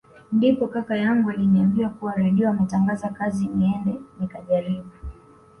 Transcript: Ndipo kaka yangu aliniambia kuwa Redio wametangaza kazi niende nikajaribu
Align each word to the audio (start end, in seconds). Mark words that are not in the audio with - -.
Ndipo 0.31 0.67
kaka 0.67 0.95
yangu 0.95 1.29
aliniambia 1.29 1.89
kuwa 1.89 2.15
Redio 2.15 2.47
wametangaza 2.47 3.09
kazi 3.09 3.47
niende 3.47 3.95
nikajaribu 4.19 4.89